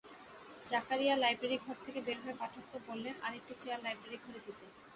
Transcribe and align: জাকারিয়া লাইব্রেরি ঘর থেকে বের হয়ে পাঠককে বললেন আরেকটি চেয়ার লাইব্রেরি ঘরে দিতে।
জাকারিয়া 0.65 1.15
লাইব্রেরি 1.15 1.57
ঘর 1.57 1.77
থেকে 1.85 1.99
বের 2.01 2.17
হয়ে 2.23 2.39
পাঠককে 2.41 2.77
বললেন 2.87 3.15
আরেকটি 3.23 3.53
চেয়ার 3.59 3.79
লাইব্রেরি 3.83 4.17
ঘরে 4.23 4.39
দিতে। 4.45 4.65